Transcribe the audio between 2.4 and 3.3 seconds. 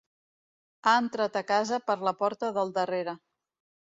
del darrere.